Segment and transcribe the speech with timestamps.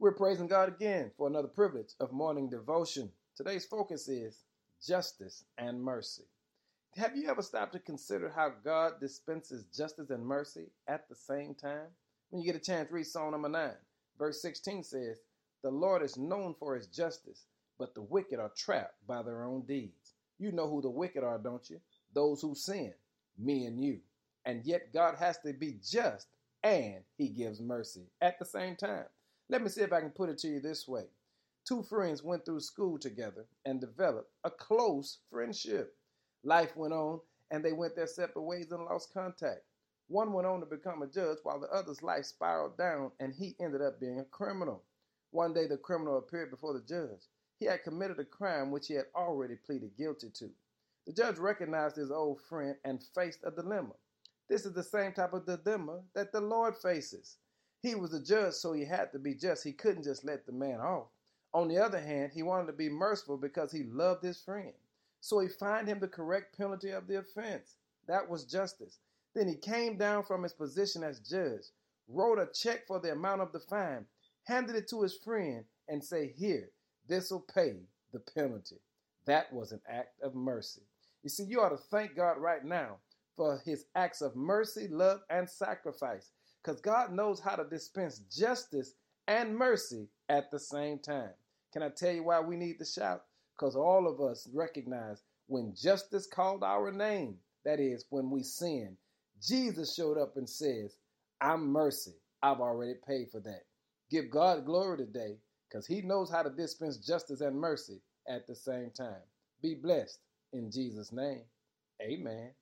[0.00, 3.10] We're praising God again for another privilege of morning devotion.
[3.36, 4.44] Today's focus is
[4.82, 6.22] justice and mercy.
[6.96, 11.54] Have you ever stopped to consider how God dispenses justice and mercy at the same
[11.54, 11.88] time?
[12.30, 13.72] When you get a chance, read Psalm number 9.
[14.18, 15.18] Verse 16 says,
[15.62, 17.44] The Lord is known for his justice,
[17.78, 20.14] but the wicked are trapped by their own deeds.
[20.38, 21.78] You know who the wicked are, don't you?
[22.14, 22.94] Those who sin,
[23.38, 24.00] me and you.
[24.46, 26.26] And yet God has to be just
[26.62, 29.04] and he gives mercy at the same time.
[29.50, 31.06] Let me see if I can put it to you this way.
[31.64, 35.96] Two friends went through school together and developed a close friendship.
[36.44, 37.18] Life went on,
[37.50, 39.62] and they went their separate ways and lost contact.
[40.06, 43.56] One went on to become a judge, while the other's life spiraled down, and he
[43.58, 44.84] ended up being a criminal.
[45.32, 47.26] One day, the criminal appeared before the judge.
[47.58, 50.48] He had committed a crime which he had already pleaded guilty to.
[51.08, 53.94] The judge recognized his old friend and faced a dilemma.
[54.48, 57.38] This is the same type of dilemma that the Lord faces.
[57.82, 59.64] He was a judge, so he had to be just.
[59.64, 61.08] He couldn't just let the man off.
[61.54, 64.72] On the other hand, he wanted to be merciful because he loved his friend.
[65.20, 67.76] So he fined him the correct penalty of the offense.
[68.06, 68.98] That was justice.
[69.34, 71.64] Then he came down from his position as judge,
[72.08, 74.06] wrote a check for the amount of the fine,
[74.44, 76.70] handed it to his friend, and say, Here,
[77.08, 77.76] this'll pay
[78.12, 78.80] the penalty.
[79.24, 80.82] That was an act of mercy.
[81.22, 82.98] You see, you ought to thank God right now
[83.36, 86.30] for his acts of mercy, love, and sacrifice
[86.62, 88.94] because God knows how to dispense justice
[89.28, 91.30] and mercy at the same time.
[91.72, 93.22] Can I tell you why we need to shout?
[93.56, 98.96] Because all of us recognize when justice called our name, that is, when we sin,
[99.42, 100.96] Jesus showed up and says,
[101.40, 102.14] I'm mercy.
[102.42, 103.62] I've already paid for that.
[104.10, 108.54] Give God glory today because he knows how to dispense justice and mercy at the
[108.54, 109.22] same time.
[109.62, 110.18] Be blessed
[110.52, 111.42] in Jesus' name.
[112.02, 112.52] Amen.